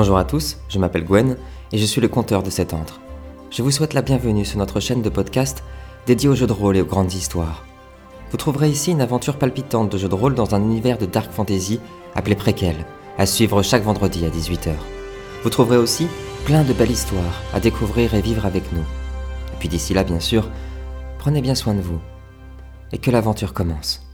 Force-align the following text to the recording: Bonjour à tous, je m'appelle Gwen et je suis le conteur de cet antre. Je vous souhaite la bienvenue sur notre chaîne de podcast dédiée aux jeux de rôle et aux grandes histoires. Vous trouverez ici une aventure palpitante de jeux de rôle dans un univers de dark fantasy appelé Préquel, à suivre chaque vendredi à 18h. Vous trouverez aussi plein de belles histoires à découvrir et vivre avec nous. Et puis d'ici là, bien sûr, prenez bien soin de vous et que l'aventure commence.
Bonjour 0.00 0.16
à 0.16 0.24
tous, 0.24 0.56
je 0.70 0.78
m'appelle 0.78 1.04
Gwen 1.04 1.36
et 1.72 1.76
je 1.76 1.84
suis 1.84 2.00
le 2.00 2.08
conteur 2.08 2.42
de 2.42 2.48
cet 2.48 2.72
antre. 2.72 3.02
Je 3.50 3.60
vous 3.62 3.70
souhaite 3.70 3.92
la 3.92 4.00
bienvenue 4.00 4.46
sur 4.46 4.58
notre 4.58 4.80
chaîne 4.80 5.02
de 5.02 5.10
podcast 5.10 5.62
dédiée 6.06 6.30
aux 6.30 6.34
jeux 6.34 6.46
de 6.46 6.54
rôle 6.54 6.78
et 6.78 6.80
aux 6.80 6.86
grandes 6.86 7.12
histoires. 7.12 7.66
Vous 8.30 8.38
trouverez 8.38 8.70
ici 8.70 8.92
une 8.92 9.02
aventure 9.02 9.36
palpitante 9.36 9.92
de 9.92 9.98
jeux 9.98 10.08
de 10.08 10.14
rôle 10.14 10.34
dans 10.34 10.54
un 10.54 10.62
univers 10.62 10.96
de 10.96 11.04
dark 11.04 11.30
fantasy 11.30 11.80
appelé 12.14 12.34
Préquel, 12.34 12.76
à 13.18 13.26
suivre 13.26 13.62
chaque 13.62 13.82
vendredi 13.82 14.24
à 14.24 14.30
18h. 14.30 14.72
Vous 15.42 15.50
trouverez 15.50 15.76
aussi 15.76 16.06
plein 16.46 16.64
de 16.64 16.72
belles 16.72 16.92
histoires 16.92 17.42
à 17.52 17.60
découvrir 17.60 18.14
et 18.14 18.22
vivre 18.22 18.46
avec 18.46 18.72
nous. 18.72 18.80
Et 18.80 19.56
puis 19.58 19.68
d'ici 19.68 19.92
là, 19.92 20.02
bien 20.02 20.20
sûr, 20.20 20.48
prenez 21.18 21.42
bien 21.42 21.54
soin 21.54 21.74
de 21.74 21.82
vous 21.82 22.00
et 22.92 22.96
que 22.96 23.10
l'aventure 23.10 23.52
commence. 23.52 24.09